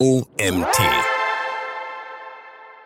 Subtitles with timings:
[0.00, 0.78] OMT.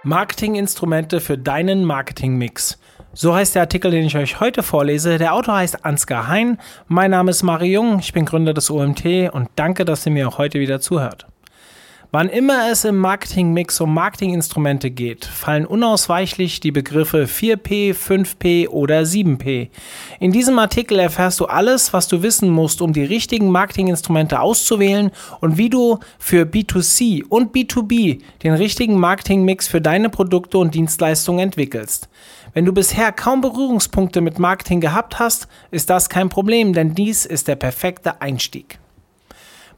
[0.03, 2.79] Marketinginstrumente für deinen Marketingmix.
[3.13, 5.19] So heißt der Artikel, den ich euch heute vorlese.
[5.19, 6.57] Der Autor heißt Ansgar Hein.
[6.89, 7.99] Mein Name ist Mario Jung.
[7.99, 11.27] Ich bin Gründer des OMT und danke, dass ihr mir auch heute wieder zuhört.
[12.15, 19.01] Wann immer es im Marketingmix um Marketinginstrumente geht, fallen unausweichlich die Begriffe 4P, 5P oder
[19.01, 19.71] 7P.
[20.21, 25.11] In diesem Artikel erfährst du alles, was du wissen musst, um die richtigen Marketinginstrumente auszuwählen
[25.41, 31.41] und wie du für B2C und B2B den richtigen Marketingmix für deine Produkte und Dienstleistungen
[31.41, 32.11] entwickelst.
[32.53, 37.25] Wenn du bisher kaum Berührungspunkte mit Marketing gehabt hast, ist das kein Problem, denn dies
[37.25, 38.82] ist der perfekte Einstieg.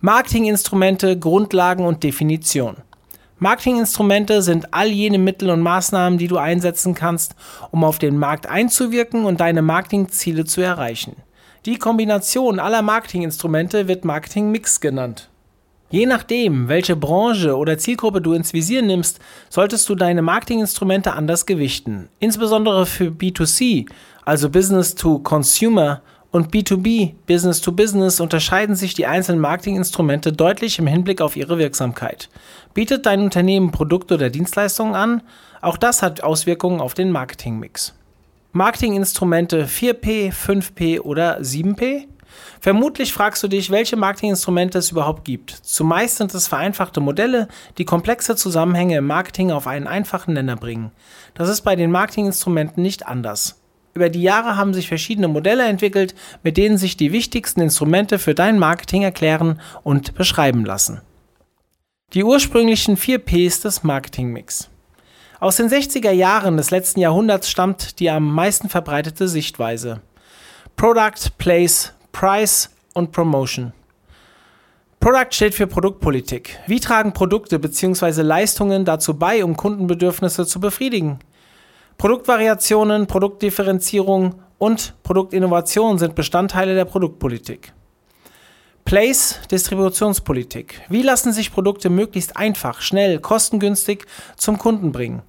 [0.01, 2.77] Marketinginstrumente, Grundlagen und Definition.
[3.39, 7.35] Marketinginstrumente sind all jene Mittel und Maßnahmen, die du einsetzen kannst,
[7.71, 11.17] um auf den Markt einzuwirken und deine Marketingziele zu erreichen.
[11.67, 15.31] Die Kombination aller Marketinginstrumente wird Marketingmix genannt.
[15.91, 21.47] Je nachdem, welche Branche oder Zielgruppe du ins Visier nimmst, solltest du deine Marketinginstrumente anders
[21.47, 22.09] gewichten.
[22.19, 23.87] Insbesondere für B2C,
[24.25, 26.03] also Business to Consumer
[26.35, 31.59] und B2B, Business to Business, unterscheiden sich die einzelnen Marketinginstrumente deutlich im Hinblick auf ihre
[31.59, 32.29] Wirksamkeit.
[32.75, 35.23] Bietet dein Unternehmen Produkte oder Dienstleistungen an?
[35.61, 37.95] Auch das hat Auswirkungen auf den Marketingmix.
[38.51, 42.09] Marketinginstrumente 4P, 5P oder 7P?
[42.59, 45.53] Vermutlich fragst du dich, welche Marketinginstrumente es überhaupt gibt.
[45.53, 47.47] Zumeist sind es vereinfachte Modelle,
[47.79, 50.91] die komplexe Zusammenhänge im Marketing auf einen einfachen Nenner bringen.
[51.35, 53.61] Das ist bei den Marketinginstrumenten nicht anders.
[53.95, 58.35] Über die Jahre haben sich verschiedene Modelle entwickelt, mit denen sich die wichtigsten Instrumente für
[58.35, 61.01] dein Marketing erklären und beschreiben lassen.
[62.13, 64.69] Die ursprünglichen vier Ps des Marketingmix.
[65.39, 70.01] Aus den 60er Jahren des letzten Jahrhunderts stammt die am meisten verbreitete Sichtweise.
[70.77, 73.73] Product, Place, Price und Promotion.
[74.99, 76.59] Product steht für Produktpolitik.
[76.67, 78.23] Wie tragen Produkte bzw.
[78.23, 81.19] Leistungen dazu bei, um Kundenbedürfnisse zu befriedigen?
[81.99, 87.73] Produktvariationen, Produktdifferenzierung und Produktinnovation sind Bestandteile der Produktpolitik.
[88.85, 90.83] Place Distributionspolitik.
[90.89, 94.05] Wie lassen sich Produkte möglichst einfach, schnell, kostengünstig
[94.37, 95.23] zum Kunden bringen?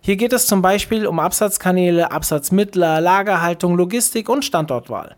[0.00, 5.16] Hier geht es zum Beispiel um Absatzkanäle, Absatzmittler, Lagerhaltung, Logistik und Standortwahl.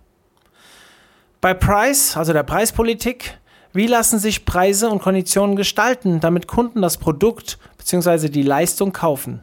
[1.41, 3.39] Bei Price, also der Preispolitik,
[3.73, 8.28] wie lassen sich Preise und Konditionen gestalten, damit Kunden das Produkt bzw.
[8.28, 9.41] die Leistung kaufen?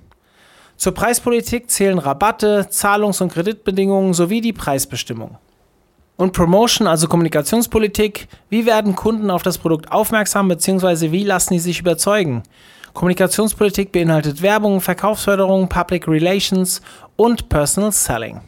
[0.81, 5.37] Zur Preispolitik zählen Rabatte, Zahlungs- und Kreditbedingungen sowie die Preisbestimmung.
[6.17, 11.11] Und Promotion, also Kommunikationspolitik, wie werden Kunden auf das Produkt aufmerksam bzw.
[11.11, 12.41] wie lassen sie sich überzeugen?
[12.93, 16.81] Kommunikationspolitik beinhaltet Werbung, Verkaufsförderung, Public Relations
[17.15, 18.41] und Personal Selling.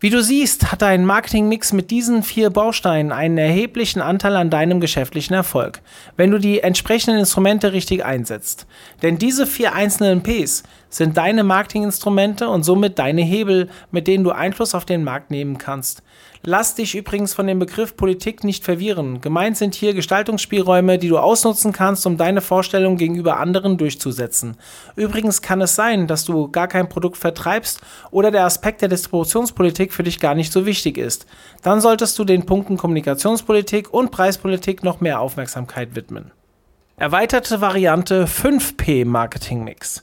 [0.00, 4.78] Wie du siehst, hat dein Marketingmix mit diesen vier Bausteinen einen erheblichen Anteil an deinem
[4.78, 5.80] geschäftlichen Erfolg,
[6.16, 8.68] wenn du die entsprechenden Instrumente richtig einsetzt.
[9.02, 14.30] Denn diese vier einzelnen Ps sind deine Marketinginstrumente und somit deine Hebel, mit denen du
[14.30, 16.02] Einfluss auf den Markt nehmen kannst.
[16.44, 19.20] Lass dich übrigens von dem Begriff Politik nicht verwirren.
[19.20, 24.56] Gemeint sind hier Gestaltungsspielräume, die du ausnutzen kannst, um deine Vorstellung gegenüber anderen durchzusetzen.
[24.94, 29.92] Übrigens kann es sein, dass du gar kein Produkt vertreibst oder der Aspekt der Distributionspolitik
[29.92, 31.26] für dich gar nicht so wichtig ist.
[31.62, 36.30] Dann solltest du den Punkten Kommunikationspolitik und Preispolitik noch mehr Aufmerksamkeit widmen.
[36.96, 40.02] Erweiterte Variante 5P Marketing Mix.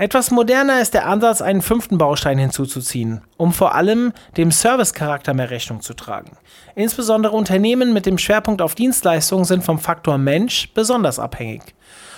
[0.00, 5.50] Etwas moderner ist der Ansatz, einen fünften Baustein hinzuzuziehen, um vor allem dem Servicecharakter mehr
[5.50, 6.36] Rechnung zu tragen.
[6.76, 11.74] Insbesondere Unternehmen mit dem Schwerpunkt auf Dienstleistungen sind vom Faktor Mensch besonders abhängig.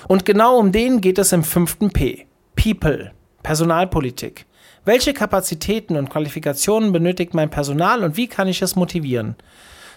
[0.09, 2.27] Und genau um den geht es im fünften P.
[2.55, 3.13] People.
[3.43, 4.45] Personalpolitik.
[4.85, 9.37] Welche Kapazitäten und Qualifikationen benötigt mein Personal und wie kann ich es motivieren?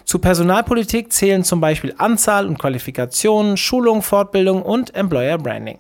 [0.06, 5.80] Zu Personalpolitik zählen zum Beispiel Anzahl und Qualifikationen, Schulung, Fortbildung und Employer Branding.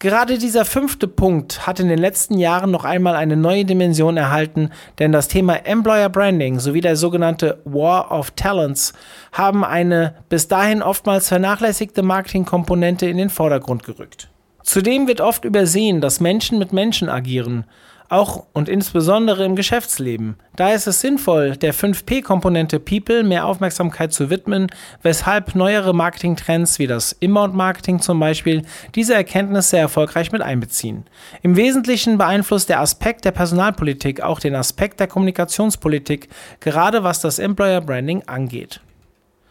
[0.00, 4.70] Gerade dieser fünfte Punkt hat in den letzten Jahren noch einmal eine neue Dimension erhalten,
[5.00, 8.92] denn das Thema Employer Branding sowie der sogenannte War of Talents
[9.32, 14.30] haben eine bis dahin oftmals vernachlässigte Marketingkomponente in den Vordergrund gerückt.
[14.62, 17.64] Zudem wird oft übersehen, dass Menschen mit Menschen agieren
[18.08, 20.36] auch und insbesondere im Geschäftsleben.
[20.56, 24.68] Da ist es sinnvoll, der 5P-Komponente People mehr Aufmerksamkeit zu widmen,
[25.02, 28.62] weshalb neuere Marketingtrends wie das Inbound-Marketing zum Beispiel
[28.94, 31.04] diese Erkenntnisse erfolgreich mit einbeziehen.
[31.42, 36.28] Im Wesentlichen beeinflusst der Aspekt der Personalpolitik auch den Aspekt der Kommunikationspolitik,
[36.60, 38.80] gerade was das Employer Branding angeht.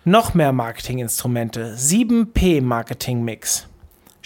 [0.04, 1.76] Noch mehr Marketinginstrumente.
[1.76, 3.67] 7P Marketing Mix.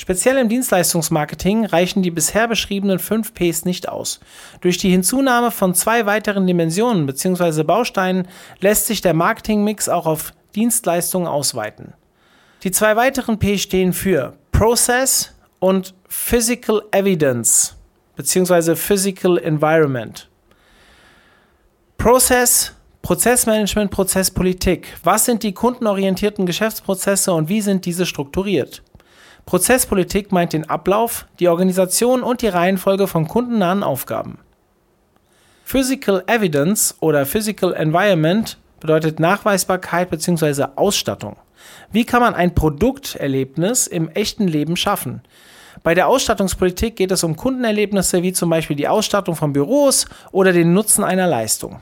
[0.01, 4.19] Speziell im Dienstleistungsmarketing reichen die bisher beschriebenen 5 Ps nicht aus.
[4.59, 7.61] Durch die Hinzunahme von zwei weiteren Dimensionen bzw.
[7.61, 8.27] Bausteinen
[8.61, 11.93] lässt sich der Marketingmix auch auf Dienstleistungen ausweiten.
[12.63, 17.75] Die zwei weiteren P stehen für Process und Physical Evidence
[18.15, 18.75] bzw.
[18.75, 20.27] Physical Environment.
[21.99, 24.97] Process, Prozessmanagement, Prozesspolitik.
[25.03, 28.81] Was sind die kundenorientierten Geschäftsprozesse und wie sind diese strukturiert?
[29.45, 34.39] Prozesspolitik meint den Ablauf, die Organisation und die Reihenfolge von kundennahen Aufgaben.
[35.63, 40.65] Physical Evidence oder Physical Environment bedeutet Nachweisbarkeit bzw.
[40.75, 41.37] Ausstattung.
[41.91, 45.21] Wie kann man ein Produkterlebnis im echten Leben schaffen?
[45.83, 50.51] Bei der Ausstattungspolitik geht es um Kundenerlebnisse wie zum Beispiel die Ausstattung von Büros oder
[50.51, 51.79] den Nutzen einer Leistung.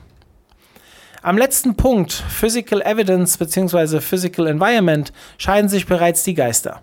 [1.22, 4.00] Am letzten Punkt, Physical Evidence bzw.
[4.00, 6.80] Physical Environment, scheiden sich bereits die Geister.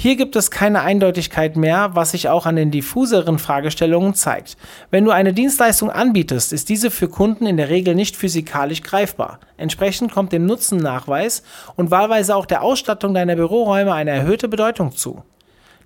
[0.00, 4.56] Hier gibt es keine Eindeutigkeit mehr, was sich auch an den diffuseren Fragestellungen zeigt.
[4.92, 9.40] Wenn du eine Dienstleistung anbietest, ist diese für Kunden in der Regel nicht physikalisch greifbar.
[9.56, 11.42] Entsprechend kommt dem Nutzennachweis
[11.74, 15.24] und wahlweise auch der Ausstattung deiner Büroräume eine erhöhte Bedeutung zu.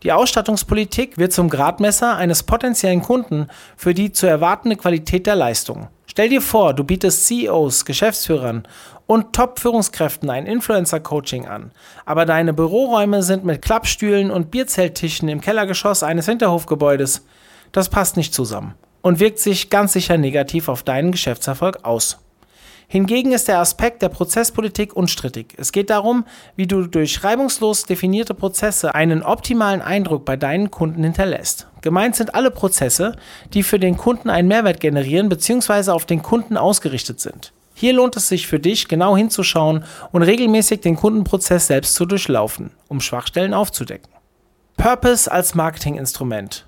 [0.02, 3.46] Die Ausstattungspolitik wird zum Gradmesser eines potenziellen Kunden
[3.78, 5.88] für die zu erwartende Qualität der Leistung.
[6.12, 8.68] Stell dir vor, du bietest CEOs, Geschäftsführern
[9.06, 11.70] und Top-Führungskräften ein Influencer-Coaching an,
[12.04, 17.24] aber deine Büroräume sind mit Klappstühlen und Bierzelttischen im Kellergeschoss eines Hinterhofgebäudes.
[17.72, 22.18] Das passt nicht zusammen und wirkt sich ganz sicher negativ auf deinen Geschäftserfolg aus.
[22.92, 25.54] Hingegen ist der Aspekt der Prozesspolitik unstrittig.
[25.56, 31.02] Es geht darum, wie du durch reibungslos definierte Prozesse einen optimalen Eindruck bei deinen Kunden
[31.02, 31.68] hinterlässt.
[31.80, 33.16] Gemeint sind alle Prozesse,
[33.54, 35.90] die für den Kunden einen Mehrwert generieren bzw.
[35.90, 37.54] auf den Kunden ausgerichtet sind.
[37.72, 42.72] Hier lohnt es sich für dich, genau hinzuschauen und regelmäßig den Kundenprozess selbst zu durchlaufen,
[42.88, 44.12] um Schwachstellen aufzudecken.
[44.76, 46.66] Purpose als Marketinginstrument.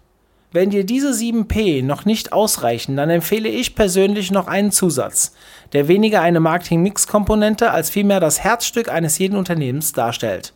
[0.54, 5.34] Wenn dir diese 7P noch nicht ausreichen, dann empfehle ich persönlich noch einen Zusatz,
[5.72, 10.52] der weniger eine Marketing-Mix-Komponente als vielmehr das Herzstück eines jeden Unternehmens darstellt.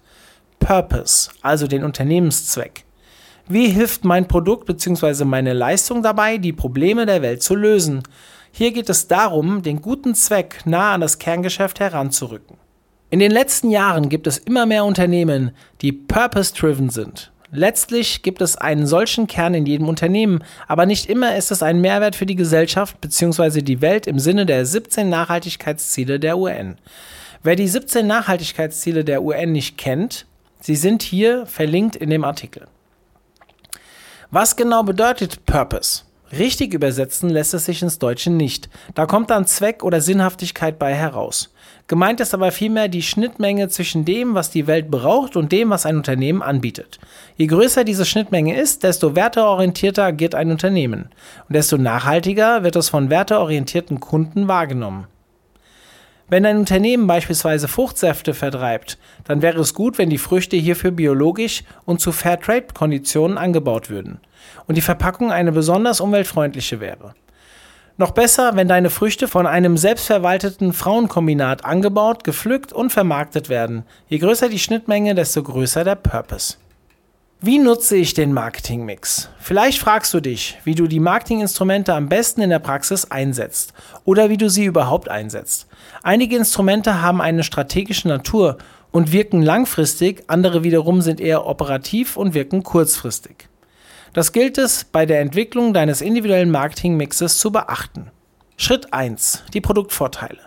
[0.60, 2.84] Purpose, also den Unternehmenszweck.
[3.48, 5.24] Wie hilft mein Produkt bzw.
[5.24, 8.04] meine Leistung dabei, die Probleme der Welt zu lösen?
[8.52, 12.56] Hier geht es darum, den guten Zweck nah an das Kerngeschäft heranzurücken.
[13.10, 15.50] In den letzten Jahren gibt es immer mehr Unternehmen,
[15.80, 17.32] die purpose-driven sind.
[17.50, 21.80] Letztlich gibt es einen solchen Kern in jedem Unternehmen, aber nicht immer ist es ein
[21.80, 23.62] Mehrwert für die Gesellschaft bzw.
[23.62, 26.76] die Welt im Sinne der 17 Nachhaltigkeitsziele der UN.
[27.42, 30.26] Wer die 17 Nachhaltigkeitsziele der UN nicht kennt,
[30.60, 32.66] sie sind hier verlinkt in dem Artikel.
[34.30, 36.02] Was genau bedeutet Purpose?
[36.32, 38.68] Richtig übersetzen lässt es sich ins Deutsche nicht.
[38.94, 41.50] Da kommt dann Zweck oder Sinnhaftigkeit bei heraus.
[41.88, 45.86] Gemeint ist aber vielmehr die Schnittmenge zwischen dem, was die Welt braucht und dem, was
[45.86, 46.98] ein Unternehmen anbietet.
[47.38, 51.08] Je größer diese Schnittmenge ist, desto werteorientierter agiert ein Unternehmen
[51.48, 55.06] und desto nachhaltiger wird es von werteorientierten Kunden wahrgenommen.
[56.28, 61.64] Wenn ein Unternehmen beispielsweise Fruchtsäfte vertreibt, dann wäre es gut, wenn die Früchte hierfür biologisch
[61.86, 64.20] und zu Fairtrade-Konditionen angebaut würden
[64.66, 67.14] und die Verpackung eine besonders umweltfreundliche wäre.
[68.00, 73.82] Noch besser, wenn deine Früchte von einem selbstverwalteten Frauenkombinat angebaut, gepflückt und vermarktet werden.
[74.06, 76.58] Je größer die Schnittmenge, desto größer der Purpose.
[77.40, 79.30] Wie nutze ich den Marketingmix?
[79.40, 83.72] Vielleicht fragst du dich, wie du die Marketinginstrumente am besten in der Praxis einsetzt
[84.04, 85.66] oder wie du sie überhaupt einsetzt.
[86.04, 88.58] Einige Instrumente haben eine strategische Natur
[88.92, 93.47] und wirken langfristig, andere wiederum sind eher operativ und wirken kurzfristig.
[94.12, 98.10] Das gilt es bei der Entwicklung deines individuellen Marketingmixes zu beachten.
[98.56, 99.44] Schritt 1.
[99.52, 100.38] Die Produktvorteile.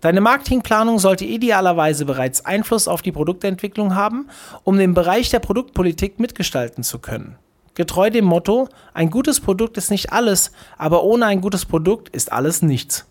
[0.00, 4.28] Deine Marketingplanung sollte idealerweise bereits Einfluss auf die Produktentwicklung haben,
[4.62, 7.36] um den Bereich der Produktpolitik mitgestalten zu können.
[7.74, 12.30] Getreu dem Motto, ein gutes Produkt ist nicht alles, aber ohne ein gutes Produkt ist
[12.30, 13.06] alles nichts.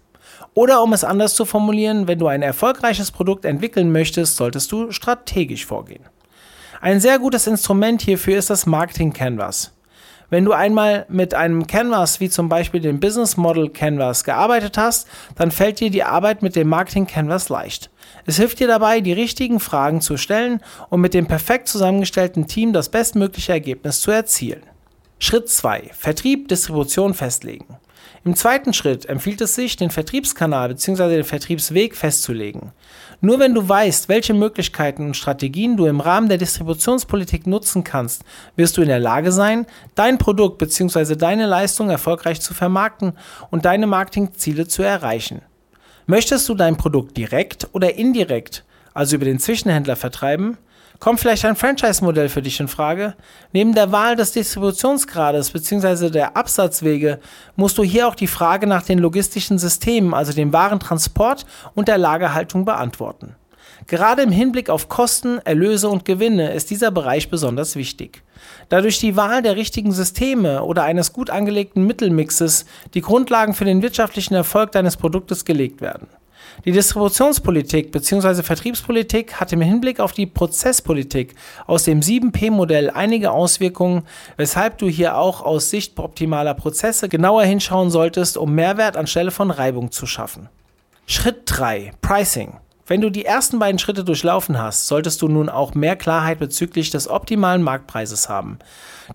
[0.53, 4.91] Oder um es anders zu formulieren, wenn du ein erfolgreiches Produkt entwickeln möchtest, solltest du
[4.91, 6.03] strategisch vorgehen.
[6.79, 9.72] Ein sehr gutes Instrument hierfür ist das Marketing Canvas.
[10.33, 15.07] Wenn du einmal mit einem Canvas wie zum Beispiel dem Business Model Canvas gearbeitet hast,
[15.35, 17.91] dann fällt dir die Arbeit mit dem Marketing Canvas leicht.
[18.25, 20.59] Es hilft dir dabei, die richtigen Fragen zu stellen
[20.89, 24.63] und mit dem perfekt zusammengestellten Team das bestmögliche Ergebnis zu erzielen.
[25.19, 25.91] Schritt 2.
[25.93, 27.77] Vertrieb, Distribution festlegen.
[28.25, 31.09] Im zweiten Schritt empfiehlt es sich, den Vertriebskanal bzw.
[31.09, 32.71] den Vertriebsweg festzulegen.
[33.25, 38.25] Nur wenn du weißt, welche Möglichkeiten und Strategien du im Rahmen der Distributionspolitik nutzen kannst,
[38.57, 39.65] wirst du in der Lage sein,
[39.95, 41.15] dein Produkt bzw.
[41.15, 43.13] deine Leistung erfolgreich zu vermarkten
[43.49, 45.41] und deine Marketingziele zu erreichen.
[46.05, 50.57] Möchtest du dein Produkt direkt oder indirekt, also über den Zwischenhändler vertreiben?
[51.03, 53.15] Kommt vielleicht ein Franchise-Modell für dich in Frage?
[53.51, 56.09] Neben der Wahl des Distributionsgrades bzw.
[56.09, 57.19] der Absatzwege
[57.57, 61.45] musst du hier auch die Frage nach den logistischen Systemen, also dem Warentransport
[61.75, 63.35] und der Lagerhaltung beantworten.
[63.87, 68.23] Gerade im Hinblick auf Kosten, Erlöse und Gewinne ist dieser Bereich besonders wichtig.
[68.69, 73.65] Da durch die Wahl der richtigen Systeme oder eines gut angelegten Mittelmixes die Grundlagen für
[73.65, 76.07] den wirtschaftlichen Erfolg deines Produktes gelegt werden.
[76.65, 78.41] Die Distributionspolitik bzw.
[78.41, 81.35] Vertriebspolitik hat im Hinblick auf die Prozesspolitik
[81.67, 84.03] aus dem 7P-Modell einige Auswirkungen,
[84.37, 89.51] weshalb du hier auch aus Sicht optimaler Prozesse genauer hinschauen solltest, um Mehrwert anstelle von
[89.51, 90.47] Reibung zu schaffen.
[91.05, 91.91] Schritt 3.
[92.01, 92.59] Pricing.
[92.85, 96.89] Wenn du die ersten beiden Schritte durchlaufen hast, solltest du nun auch mehr Klarheit bezüglich
[96.89, 98.59] des optimalen Marktpreises haben.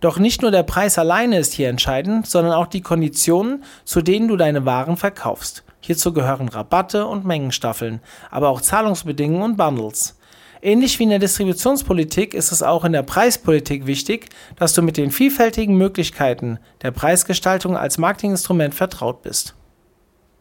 [0.01, 4.29] Doch nicht nur der Preis alleine ist hier entscheidend, sondern auch die Konditionen, zu denen
[4.29, 5.65] du deine Waren verkaufst.
[5.81, 10.19] Hierzu gehören Rabatte und Mengenstaffeln, aber auch Zahlungsbedingungen und Bundles.
[10.61, 14.97] Ähnlich wie in der Distributionspolitik ist es auch in der Preispolitik wichtig, dass du mit
[14.97, 19.55] den vielfältigen Möglichkeiten der Preisgestaltung als Marketinginstrument vertraut bist.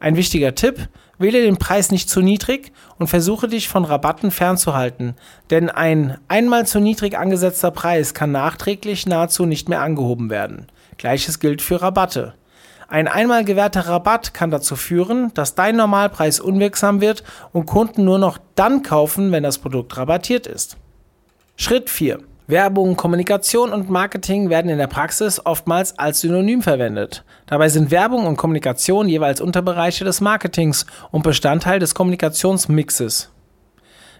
[0.00, 5.14] Ein wichtiger Tipp, wähle den Preis nicht zu niedrig und versuche dich von Rabatten fernzuhalten,
[5.50, 10.66] denn ein einmal zu niedrig angesetzter Preis kann nachträglich nahezu nicht mehr angehoben werden.
[10.96, 12.34] Gleiches gilt für Rabatte.
[12.90, 18.18] Ein einmal gewährter Rabatt kann dazu führen, dass dein Normalpreis unwirksam wird und Kunden nur
[18.18, 20.78] noch dann kaufen, wenn das Produkt rabattiert ist.
[21.56, 22.20] Schritt 4.
[22.46, 27.24] Werbung, Kommunikation und Marketing werden in der Praxis oftmals als Synonym verwendet.
[27.44, 33.30] Dabei sind Werbung und Kommunikation jeweils Unterbereiche des Marketings und Bestandteil des Kommunikationsmixes.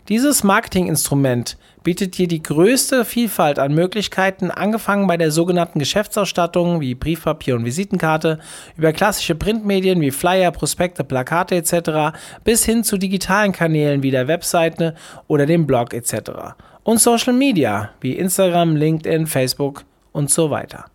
[0.08, 6.94] Dieses Marketinginstrument bietet dir die größte Vielfalt an Möglichkeiten, angefangen bei der sogenannten Geschäftsausstattung wie
[6.94, 8.38] Briefpapier und Visitenkarte,
[8.78, 12.16] über klassische Printmedien wie Flyer, Prospekte, Plakate etc.
[12.42, 14.94] bis hin zu digitalen Kanälen wie der Webseite
[15.26, 16.54] oder dem Blog etc.
[16.84, 20.86] Und Social Media wie Instagram, LinkedIn, Facebook und so weiter.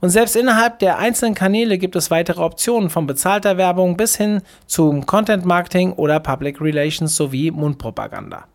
[0.00, 4.42] Und selbst innerhalb der einzelnen Kanäle gibt es weitere Optionen von bezahlter Werbung bis hin
[4.66, 8.46] zum Content Marketing oder Public Relations sowie Mundpropaganda.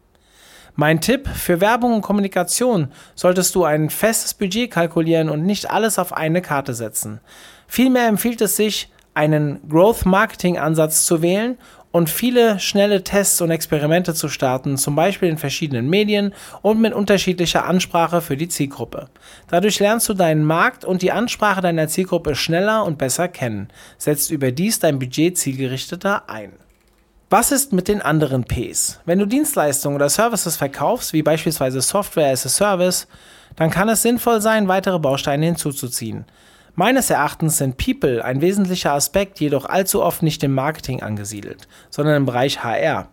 [0.77, 5.98] Mein Tipp, für Werbung und Kommunikation solltest du ein festes Budget kalkulieren und nicht alles
[5.98, 7.22] auf eine Karte setzen.
[7.65, 11.58] Vielmehr empfiehlt es sich, einen Growth Marketing Ansatz zu wählen
[11.91, 16.94] und viele schnelle Tests und Experimente zu starten, zum Beispiel in verschiedenen Medien und mit
[16.94, 19.08] unterschiedlicher Ansprache für die Zielgruppe.
[19.48, 24.29] Dadurch lernst du deinen Markt und die Ansprache deiner Zielgruppe schneller und besser kennen, setzt
[24.29, 26.51] überdies dein Budget zielgerichteter ein.
[27.29, 29.00] Was ist mit den anderen Ps?
[29.05, 33.08] Wenn du Dienstleistungen oder Services verkaufst, wie beispielsweise Software as a Service,
[33.55, 36.25] dann kann es sinnvoll sein, weitere Bausteine hinzuzuziehen.
[36.75, 42.17] Meines Erachtens sind People ein wesentlicher Aspekt, jedoch allzu oft nicht im Marketing angesiedelt, sondern
[42.17, 43.08] im Bereich HR.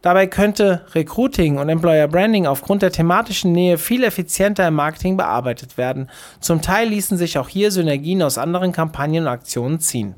[0.00, 5.76] Dabei könnte Recruiting und Employer Branding aufgrund der thematischen Nähe viel effizienter im Marketing bearbeitet
[5.76, 6.08] werden.
[6.40, 10.14] Zum Teil ließen sich auch hier Synergien aus anderen Kampagnen und Aktionen ziehen.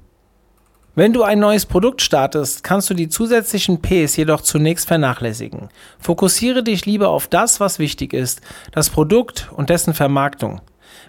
[0.98, 5.68] Wenn du ein neues Produkt startest, kannst du die zusätzlichen Ps jedoch zunächst vernachlässigen.
[5.98, 8.40] Fokussiere dich lieber auf das, was wichtig ist,
[8.72, 10.62] das Produkt und dessen Vermarktung.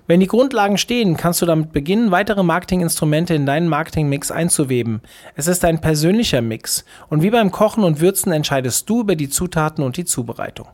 [0.05, 4.99] Wenn die Grundlagen stehen, kannst du damit beginnen, weitere Marketinginstrumente in deinen Marketingmix einzuweben.
[5.35, 9.29] Es ist ein persönlicher Mix und wie beim Kochen und Würzen entscheidest du über die
[9.29, 10.67] Zutaten und die Zubereitung.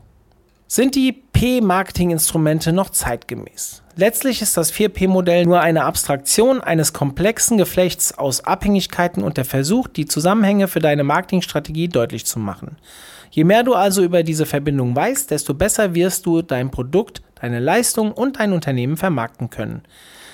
[0.66, 3.82] Sind die P-Marketing-Instrumente noch zeitgemäß?
[3.96, 9.88] Letztlich ist das 4P-Modell nur eine Abstraktion eines komplexen Geflechts aus Abhängigkeiten und der Versuch,
[9.88, 12.78] die Zusammenhänge für deine Marketingstrategie deutlich zu machen.
[13.30, 17.60] Je mehr du also über diese Verbindung weißt, desto besser wirst du dein Produkt, deine
[17.60, 19.82] Leistung und dein Unternehmen vermarkten können.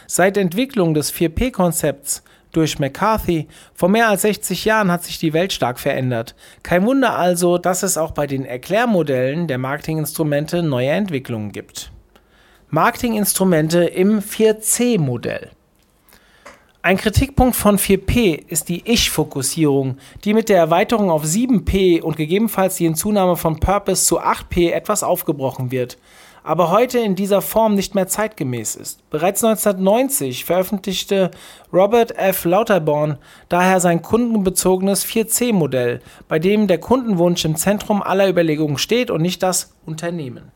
[0.07, 2.23] Seit Entwicklung des 4P-Konzepts
[2.53, 3.49] durch McCarthy.
[3.75, 6.35] Vor mehr als 60 Jahren hat sich die Welt stark verändert.
[6.63, 11.91] Kein Wunder also, dass es auch bei den Erklärmodellen der Marketinginstrumente neue Entwicklungen gibt.
[12.69, 15.51] Marketinginstrumente im 4C-Modell.
[16.83, 22.77] Ein Kritikpunkt von 4P ist die Ich-Fokussierung, die mit der Erweiterung auf 7P und gegebenenfalls
[22.77, 25.99] die Hinzunahme von Purpose zu 8P etwas aufgebrochen wird
[26.43, 29.09] aber heute in dieser Form nicht mehr zeitgemäß ist.
[29.11, 31.31] Bereits 1990 veröffentlichte
[31.73, 32.45] Robert F.
[32.45, 33.19] Lauterborn
[33.49, 39.43] daher sein kundenbezogenes 4C-Modell, bei dem der Kundenwunsch im Zentrum aller Überlegungen steht und nicht
[39.43, 40.53] das Unternehmen.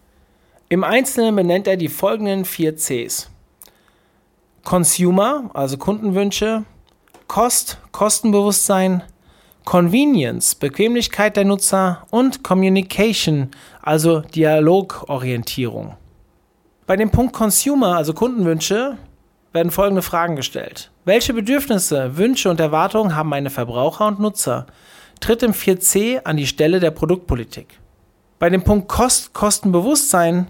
[0.69, 3.31] Im Einzelnen benennt er die folgenden 4 Cs.
[4.65, 6.65] Consumer, also Kundenwünsche,
[7.29, 9.03] Cost, Kostenbewusstsein,
[9.65, 15.97] Convenience, Bequemlichkeit der Nutzer und Communication, also Dialogorientierung.
[16.87, 18.99] Bei dem Punkt Consumer, also Kundenwünsche,
[19.53, 20.91] werden folgende Fragen gestellt.
[21.07, 24.67] Welche Bedürfnisse, Wünsche und Erwartungen haben meine Verbraucher und Nutzer?
[25.21, 27.79] Tritt im 4C an die Stelle der Produktpolitik.
[28.39, 30.49] Bei dem Punkt Kost, Kostenbewusstsein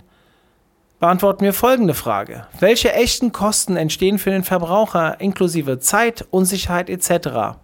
[0.99, 2.47] beantworten wir folgende Frage.
[2.59, 7.59] Welche echten Kosten entstehen für den Verbraucher inklusive Zeit, Unsicherheit etc.?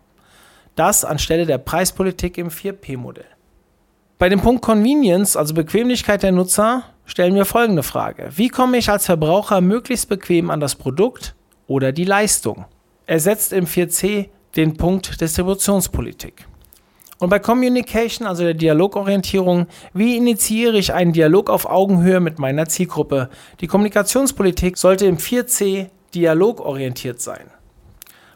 [0.80, 3.26] Das anstelle der Preispolitik im 4P-Modell.
[4.18, 8.30] Bei dem Punkt Convenience, also Bequemlichkeit der Nutzer, stellen wir folgende Frage.
[8.34, 11.34] Wie komme ich als Verbraucher möglichst bequem an das Produkt
[11.66, 12.64] oder die Leistung?
[13.04, 16.46] Er setzt im 4c den Punkt Distributionspolitik.
[17.18, 22.64] Und bei Communication, also der Dialogorientierung, wie initiiere ich einen Dialog auf Augenhöhe mit meiner
[22.68, 23.28] Zielgruppe?
[23.60, 27.50] Die Kommunikationspolitik sollte im 4c dialogorientiert sein.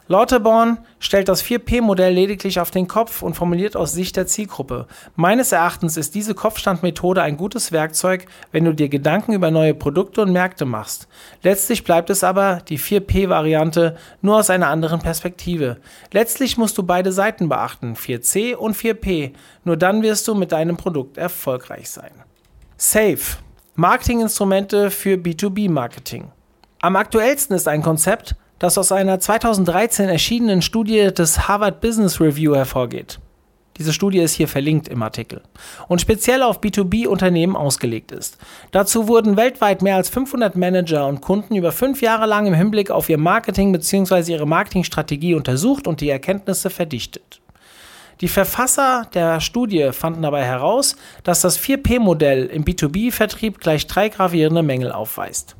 [0.07, 4.85] Lauterborn stellt das 4P-Modell lediglich auf den Kopf und formuliert aus Sicht der Zielgruppe.
[5.15, 10.21] Meines Erachtens ist diese Kopfstandmethode ein gutes Werkzeug, wenn du dir Gedanken über neue Produkte
[10.21, 11.07] und Märkte machst.
[11.41, 15.77] Letztlich bleibt es aber die 4P-Variante nur aus einer anderen Perspektive.
[16.11, 19.33] Letztlich musst du beide Seiten beachten, 4C und 4P.
[19.63, 22.11] Nur dann wirst du mit deinem Produkt erfolgreich sein.
[22.77, 23.37] Safe.
[23.73, 26.31] Marketinginstrumente für B2B-Marketing.
[26.79, 32.55] Am aktuellsten ist ein Konzept, das aus einer 2013 erschienenen Studie des Harvard Business Review
[32.55, 33.19] hervorgeht.
[33.77, 35.41] Diese Studie ist hier verlinkt im Artikel
[35.89, 38.37] und speziell auf B2B-Unternehmen ausgelegt ist.
[38.71, 42.89] Dazu wurden weltweit mehr als 500 Manager und Kunden über fünf Jahre lang im Hinblick
[42.89, 44.31] auf ihr Marketing bzw.
[44.31, 47.41] ihre Marketingstrategie untersucht und die Erkenntnisse verdichtet.
[48.21, 54.63] Die Verfasser der Studie fanden dabei heraus, dass das 4P-Modell im B2B-Vertrieb gleich drei gravierende
[54.63, 55.57] Mängel aufweist.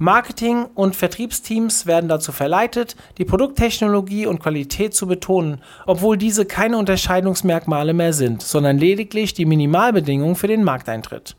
[0.00, 6.78] Marketing- und Vertriebsteams werden dazu verleitet, die Produkttechnologie und Qualität zu betonen, obwohl diese keine
[6.78, 11.34] Unterscheidungsmerkmale mehr sind, sondern lediglich die Minimalbedingungen für den Markteintritt.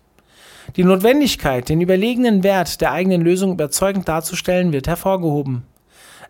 [0.76, 5.64] Die Notwendigkeit, den überlegenen Wert der eigenen Lösung überzeugend darzustellen, wird hervorgehoben.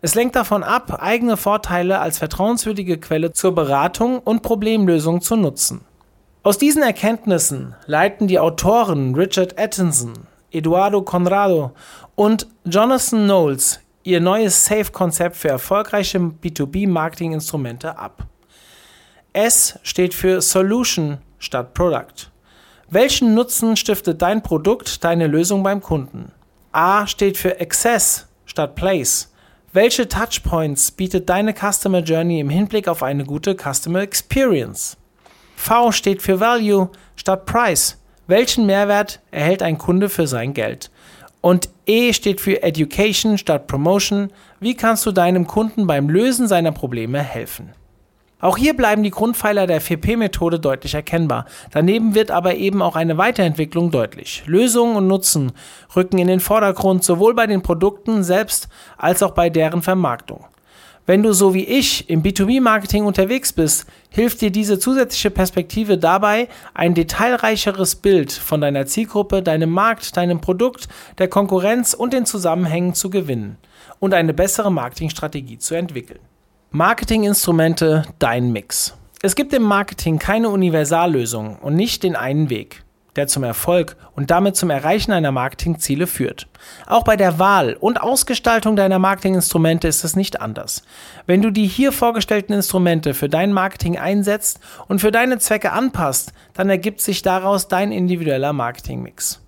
[0.00, 5.80] Es lenkt davon ab, eigene Vorteile als vertrauenswürdige Quelle zur Beratung und Problemlösung zu nutzen.
[6.42, 10.14] Aus diesen Erkenntnissen leiten die Autoren Richard Attinson,
[10.52, 11.72] Eduardo Conrado
[12.14, 18.26] und Jonathan Knowles ihr neues Safe-Konzept für erfolgreiche B2B-Marketing-Instrumente ab.
[19.32, 22.30] S steht für Solution statt Product.
[22.88, 26.32] Welchen Nutzen stiftet dein Produkt, deine Lösung beim Kunden?
[26.72, 29.32] A steht für Access statt Place.
[29.72, 34.96] Welche Touchpoints bietet deine Customer Journey im Hinblick auf eine gute Customer Experience?
[35.54, 37.99] V steht für Value statt Price.
[38.30, 40.92] Welchen Mehrwert erhält ein Kunde für sein Geld?
[41.40, 44.30] Und E steht für Education statt Promotion.
[44.60, 47.70] Wie kannst du deinem Kunden beim Lösen seiner Probleme helfen?
[48.38, 51.46] Auch hier bleiben die Grundpfeiler der 4P-Methode deutlich erkennbar.
[51.72, 54.44] Daneben wird aber eben auch eine Weiterentwicklung deutlich.
[54.46, 55.50] Lösungen und Nutzen
[55.96, 60.44] rücken in den Vordergrund, sowohl bei den Produkten selbst als auch bei deren Vermarktung.
[61.04, 66.48] Wenn du so wie ich im B2B-Marketing unterwegs bist, hilft dir diese zusätzliche Perspektive dabei,
[66.74, 72.94] ein detailreicheres Bild von deiner Zielgruppe, deinem Markt, deinem Produkt, der Konkurrenz und den Zusammenhängen
[72.94, 73.56] zu gewinnen
[73.98, 76.20] und eine bessere Marketingstrategie zu entwickeln.
[76.70, 78.96] Marketinginstrumente, dein Mix.
[79.22, 82.84] Es gibt im Marketing keine Universallösung und nicht den einen Weg
[83.16, 86.46] der zum Erfolg und damit zum Erreichen deiner Marketingziele führt.
[86.86, 90.82] Auch bei der Wahl und Ausgestaltung deiner Marketinginstrumente ist es nicht anders.
[91.26, 96.32] Wenn du die hier vorgestellten Instrumente für dein Marketing einsetzt und für deine Zwecke anpasst,
[96.54, 99.39] dann ergibt sich daraus dein individueller Marketingmix.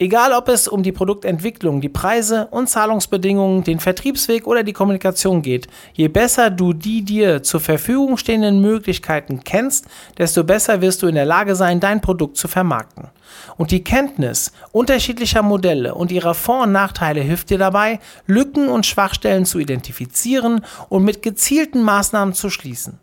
[0.00, 5.42] Egal ob es um die Produktentwicklung, die Preise und Zahlungsbedingungen, den Vertriebsweg oder die Kommunikation
[5.42, 11.08] geht, je besser du die dir zur Verfügung stehenden Möglichkeiten kennst, desto besser wirst du
[11.08, 13.08] in der Lage sein, dein Produkt zu vermarkten.
[13.56, 18.86] Und die Kenntnis unterschiedlicher Modelle und ihrer Vor- und Nachteile hilft dir dabei, Lücken und
[18.86, 23.00] Schwachstellen zu identifizieren und mit gezielten Maßnahmen zu schließen.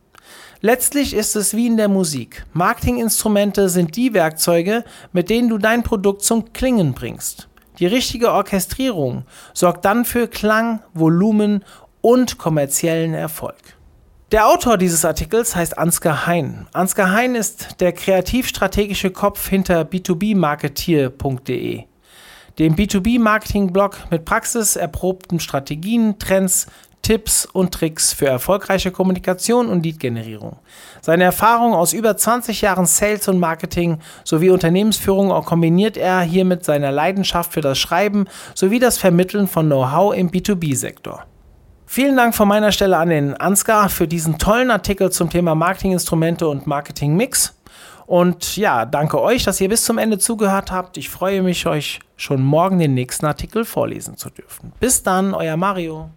[0.65, 2.43] Letztlich ist es wie in der Musik.
[2.53, 7.47] Marketinginstrumente sind die Werkzeuge, mit denen du dein Produkt zum Klingen bringst.
[7.77, 11.63] Die richtige Orchestrierung sorgt dann für Klang, Volumen
[12.01, 13.59] und kommerziellen Erfolg.
[14.31, 16.65] Der Autor dieses Artikels heißt Ansgar Hein.
[16.73, 21.83] Ansgar Hein ist der kreativ-strategische Kopf hinter b2bmarketier.de,
[22.57, 26.65] dem B2B-Marketing-Blog mit praxiserprobten Strategien, Trends,
[27.05, 30.57] Tipps und Tricks für erfolgreiche Kommunikation und Lead-Generierung.
[31.01, 36.65] Seine Erfahrung aus über 20 Jahren Sales und Marketing sowie Unternehmensführung kombiniert er hier mit
[36.65, 41.25] seiner Leidenschaft für das Schreiben sowie das Vermitteln von Know-how im B2B-Sektor.
[41.85, 46.47] Vielen Dank von meiner Stelle an den Ansgar für diesen tollen Artikel zum Thema Marketinginstrumente
[46.47, 47.55] und Marketingmix.
[48.07, 50.97] Und ja, danke euch, dass ihr bis zum Ende zugehört habt.
[50.97, 54.73] Ich freue mich, euch schon morgen den nächsten Artikel vorlesen zu dürfen.
[54.79, 56.09] Bis dann, euer Mario.